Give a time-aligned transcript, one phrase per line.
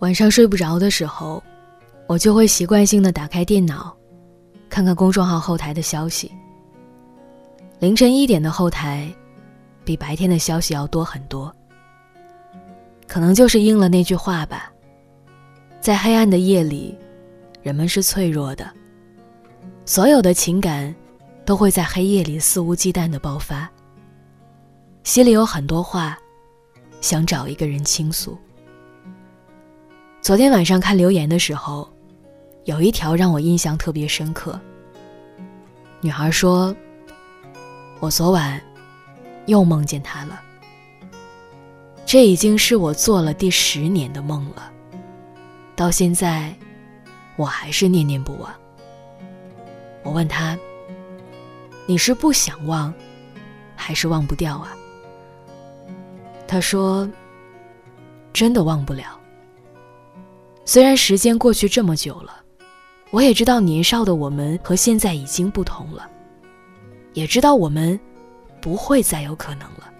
[0.00, 1.42] 晚上睡不着的时候，
[2.06, 3.96] 我就会习惯性的打开电脑，
[4.68, 6.30] 看看公众号后台的消息。
[7.78, 9.12] 凌晨一点的后台，
[9.84, 11.54] 比白天的消息要多很多。
[13.06, 14.72] 可能就是应了那句话吧，
[15.80, 16.96] 在黑暗的夜里，
[17.62, 18.70] 人们是脆弱的，
[19.84, 20.94] 所有的情感
[21.44, 23.70] 都会在黑夜里肆无忌惮的爆发。
[25.02, 26.18] 心里有很多话，
[27.04, 28.38] 想找一个人倾诉。
[30.22, 31.86] 昨天晚上看留言的时候，
[32.64, 34.58] 有一条让我印象特别深刻。
[36.00, 36.74] 女孩说
[38.00, 38.58] ：“我昨晚
[39.44, 40.40] 又梦见他了。
[42.06, 44.72] 这已经是我做了第十年的梦了，
[45.76, 46.54] 到现在
[47.36, 48.50] 我还是念念不忘。”
[50.02, 50.58] 我问他
[51.84, 52.94] ：“你是不想忘，
[53.76, 54.74] 还是忘不掉啊？”
[56.54, 57.10] 他说
[58.32, 59.18] ：“真的忘不了。”
[60.64, 62.44] 虽然时间过去这么久了，
[63.10, 66.08] 我也知道年少的我们和现在已经不同了，
[67.12, 67.98] 也知道我们
[68.60, 69.92] 不会再有可能了。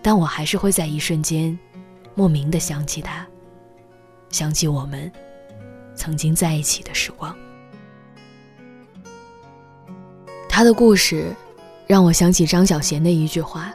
[0.00, 1.58] 但我还是会在一瞬间，
[2.14, 3.26] 莫名的想起他，
[4.30, 5.12] 想起我们
[5.94, 7.36] 曾经在一起的时光。
[10.48, 11.36] 他的故事
[11.86, 13.74] 让我想起张小娴的一句话：“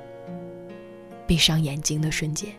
[1.31, 2.49] 闭上眼睛的瞬间。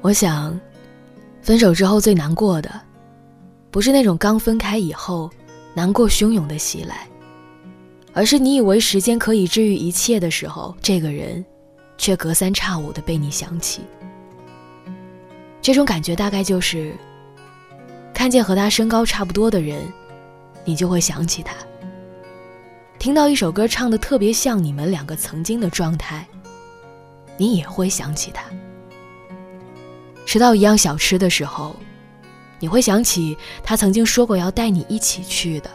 [0.00, 0.56] 我想，
[1.42, 2.80] 分手之后最难过的，
[3.72, 5.28] 不是那种刚分开以后
[5.74, 7.08] 难过汹涌的袭来，
[8.12, 11.44] 而是你以为时间可以治愈一切的时候，这个人
[11.98, 13.80] 却隔三差五的被你想起。
[15.60, 16.94] 这种感觉大概就是，
[18.14, 19.92] 看见和他身高差不多的人，
[20.64, 21.52] 你就会想起他；
[23.02, 26.24] 听到一首歌唱的特别像你们两个曾经的状态，
[27.36, 28.44] 你也会想起他。
[30.24, 31.74] 吃到一样小吃的时候，
[32.60, 35.70] 你会想起他曾经说过要带你一起去的。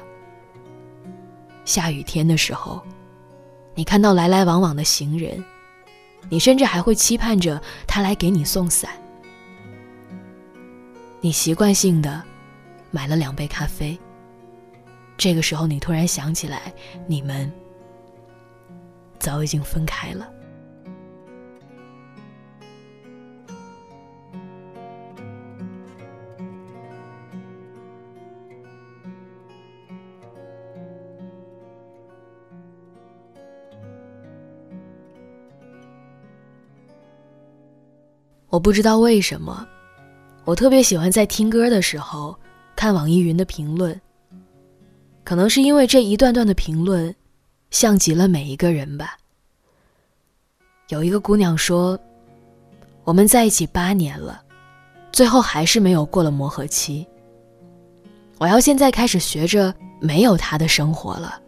[1.66, 2.82] 下雨天的时候，
[3.76, 5.44] 你看到来来往往的行人，
[6.30, 8.90] 你甚至还会期盼着他来给你送伞。
[11.20, 12.24] 你习惯性的
[12.90, 14.00] 买了两杯咖啡。
[15.18, 16.72] 这个时候，你突然想起来，
[17.08, 17.52] 你们
[19.18, 20.32] 早已经分开了。
[38.50, 39.68] 我不知道为什么，
[40.46, 42.38] 我特别喜欢在听歌的时候
[42.76, 44.00] 看网易云的评论。
[45.28, 47.14] 可能是因为这一段段的评论，
[47.70, 49.18] 像极了每一个人吧。
[50.88, 52.00] 有一个姑娘说
[53.04, 54.42] ：“我们在一起八年了，
[55.12, 57.06] 最后还是没有过了磨合期。
[58.38, 61.42] 我要现在开始学着没有他的生活了。”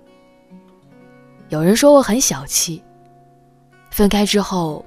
[1.48, 2.84] 有人说我很小气，
[3.92, 4.86] 分开之后，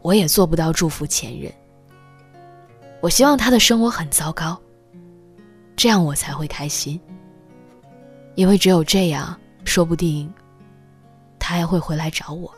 [0.00, 1.52] 我也做不到祝福前任。
[3.02, 4.58] 我希望他的生活很糟糕，
[5.76, 6.98] 这样我才会开心。
[8.34, 10.32] 因为只有这样，说不定
[11.38, 12.52] 他还会回来找我。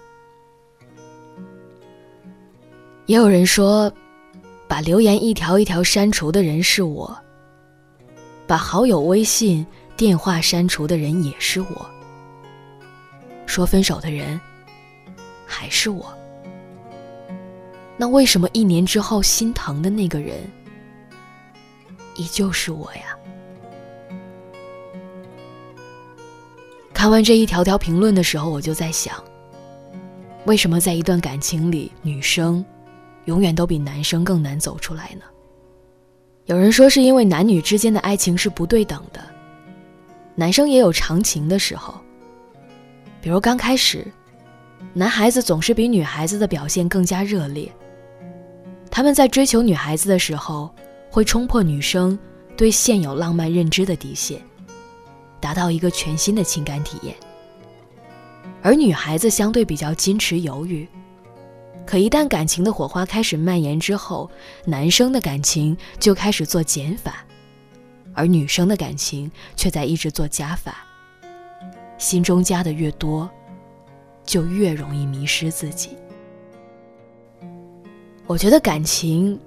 [3.07, 3.93] 也有人说，
[4.69, 7.17] 把留言一条一条删除的人是我，
[8.47, 9.67] 把好友微信、
[9.97, 11.91] 电话删除的人也是我，
[13.45, 14.41] 说分手的人
[15.45, 16.17] 还是我。
[17.97, 20.39] 那为什么一年之后心疼的那个人
[22.17, 23.17] 依旧是我呀？
[27.03, 29.13] 看完这一条条评论的时候，我就在想，
[30.45, 32.65] 为什么在一段感情里，女生
[33.25, 35.25] 永远都比男生更难走出来呢？
[36.45, 39.21] 有人说是因为男女之间的爱情是不对等的，
[40.37, 41.93] 男生也有长情的时候，
[43.21, 44.07] 比如刚开始，
[44.93, 47.69] 男孩子总是比女孩子的表现更加热烈。
[48.93, 50.73] 他们在追求女孩子的时候，
[51.11, 52.17] 会冲破女生
[52.57, 54.41] 对现有浪漫认知的底线，
[55.43, 57.15] 达到一个全新的情感体验。
[58.63, 60.89] 而女孩子相对比较矜持犹豫，
[61.85, 64.31] 可一旦感情的火花开始蔓延之后，
[64.65, 67.27] 男生的感情就开始做减法，
[68.15, 70.87] 而女生的感情却在一直做加法。
[71.99, 73.29] 心中加的越多，
[74.25, 75.97] 就越容易迷失自己。
[78.27, 79.39] 我觉得感情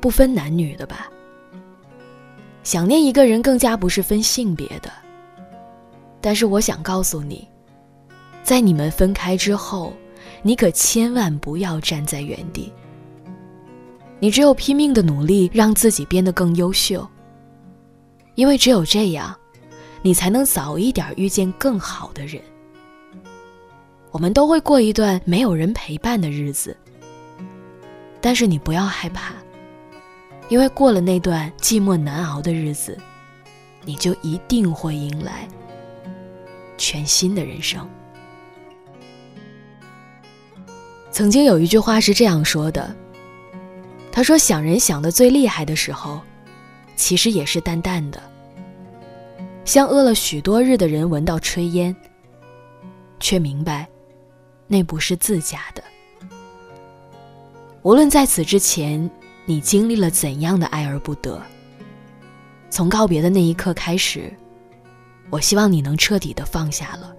[0.00, 1.10] 不分男女的吧。
[2.64, 4.90] 想念一个人更加不是分性别的。
[6.20, 7.48] 但是我想告诉你，
[8.42, 9.92] 在你们分开之后。
[10.40, 12.72] 你可千万不要站在原地。
[14.20, 17.06] 你只有拼命的努力，让自己变得更优秀。
[18.36, 19.34] 因为只有这样，
[20.00, 22.40] 你才能早一点遇见更好的人。
[24.12, 26.76] 我们都会过一段没有人陪伴的日子，
[28.20, 29.34] 但是你不要害怕，
[30.48, 32.96] 因为过了那段寂寞难熬的日子，
[33.84, 35.48] 你就一定会迎来
[36.78, 37.86] 全新的人生。
[41.10, 42.94] 曾经有一句话是这样说的
[44.12, 46.20] ：“他说想人想的最厉害的时候，
[46.94, 48.22] 其实也是淡淡的，
[49.64, 51.94] 像饿了许多日的人闻到炊烟，
[53.18, 53.88] 却明白
[54.68, 55.82] 那不是自家的。
[57.82, 59.10] 无论在此之前
[59.44, 61.42] 你经历了怎样的爱而不得，
[62.70, 64.32] 从告别的那一刻开始，
[65.30, 67.14] 我希望你能彻底的放下了。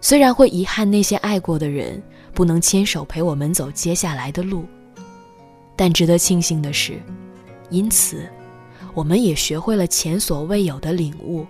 [0.00, 2.02] 虽然会遗憾那些爱过的人。”
[2.34, 4.64] 不能牵手陪我们走接下来的路，
[5.74, 7.02] 但值得庆幸的是，
[7.68, 8.30] 因此，
[8.94, 11.44] 我们也学会了前所未有的领悟，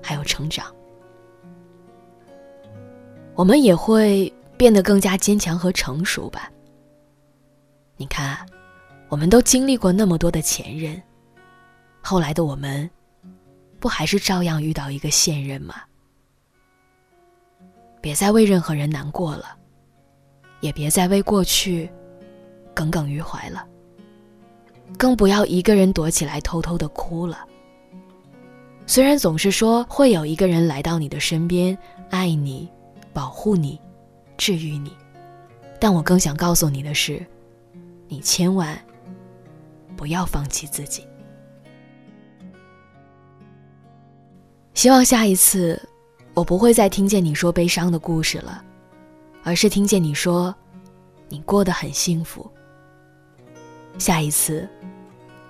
[0.00, 0.72] 还有成长。
[3.34, 6.48] 我们也会变得更加坚强和成熟吧。
[7.96, 8.38] 你看，
[9.08, 11.02] 我们都经历过那么多的前任，
[12.00, 12.88] 后来的我们，
[13.82, 15.74] 不还是照样遇到一个现任吗？
[18.00, 19.56] 别再为任何人难过了。
[20.60, 21.90] 也别再为过去
[22.72, 23.66] 耿耿于怀了，
[24.96, 27.44] 更不要一个人躲起来偷偷的哭了。
[28.86, 31.76] 虽然总是说会有一个人来到你的身边，
[32.10, 32.70] 爱你、
[33.12, 33.80] 保护你、
[34.36, 34.96] 治愈你，
[35.80, 37.26] 但我更想告诉你的是，
[38.06, 38.80] 你千万
[39.96, 41.04] 不要放弃自己。
[44.74, 45.80] 希望下一次，
[46.34, 48.64] 我不会再听见你说悲伤的故事了。
[49.44, 50.54] 而是听见你说，
[51.28, 52.48] 你过得很幸福。
[53.98, 54.68] 下一次，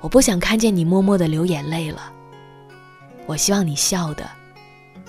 [0.00, 2.12] 我不想看见你默默的流眼泪了。
[3.26, 4.28] 我希望你笑的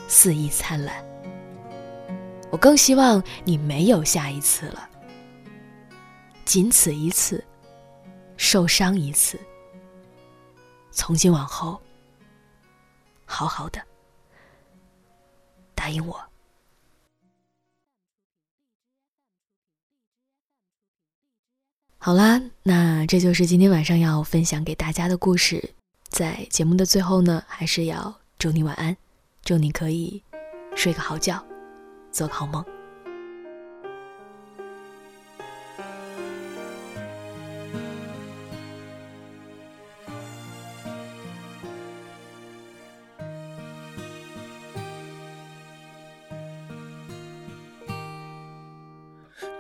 [0.07, 1.04] 肆意灿烂。
[2.51, 4.88] 我更希望你没有下一次了，
[6.45, 7.44] 仅此一次，
[8.38, 9.39] 受伤一次。
[10.92, 11.81] 从今往后，
[13.25, 13.81] 好好的，
[15.83, 16.18] 答应我。
[21.97, 25.74] 好啦，那这就是今天晚上要分享给大家的故事。
[26.07, 28.95] 在节目的最后呢，还是要祝你晚安，
[29.44, 30.24] 祝你可以
[30.74, 31.45] 睡个好觉，
[32.13, 32.63] 做个好梦。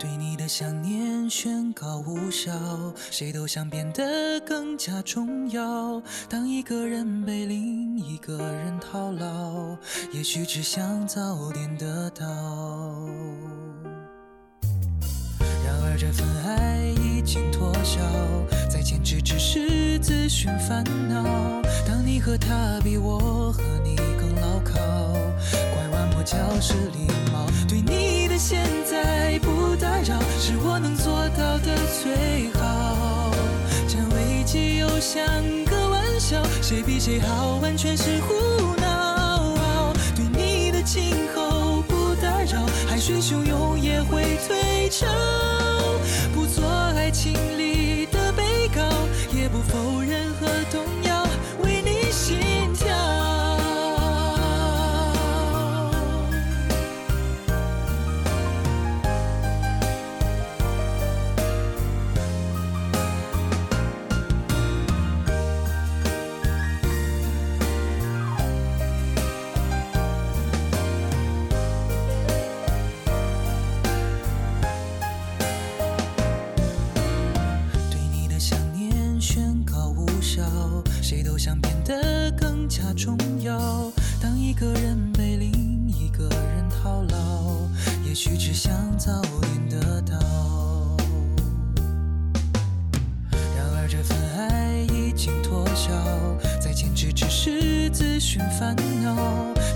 [0.03, 2.51] 对你的想念宣告无效，
[3.09, 6.01] 谁都想变得更加重要。
[6.27, 9.77] 当一个人被另一个人套牢，
[10.11, 12.25] 也许只想早点得到。
[15.63, 18.01] 然而这份爱已经脱销，
[18.69, 21.23] 再坚持只是自寻烦恼。
[21.87, 24.73] 当你和他比我和你更牢靠，
[25.73, 27.47] 拐弯抹角是礼貌。
[27.69, 28.12] 对你
[28.45, 30.19] 现在不打扰。
[30.37, 33.31] 是我能做到的最好。
[33.87, 35.25] 占危机又像
[35.63, 39.93] 个玩笑，谁比谁好，完全是胡闹。
[40.13, 45.07] 对你的今后不打扰，海水汹涌也会退潮。
[46.33, 47.33] 不做爱情
[82.63, 83.91] 更加重要
[84.21, 85.51] 当一个人被另
[85.89, 87.57] 一个人套牢
[88.05, 90.17] 也许只想早点得到。
[93.53, 95.91] 然而这份爱已经脱销
[96.61, 99.13] 再坚持只是自寻烦恼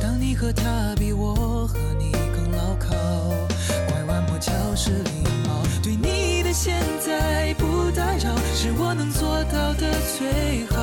[0.01, 2.96] 当你和他比我和你更牢靠
[3.89, 10.76] 拐弯抹角是礼貌对你的现在不打扰是我能做到的最好。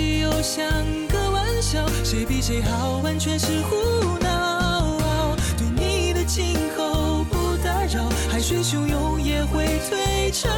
[0.00, 0.66] 又像
[1.08, 5.36] 个玩笑，谁比谁好，完全是胡闹。
[5.56, 10.48] 对你的今后不打扰，海水汹涌也会退潮。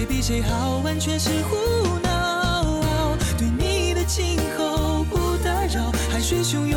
[0.00, 3.14] 谁比谁好，完全是胡闹。
[3.36, 6.69] 对你的今后不打扰，海水汹涌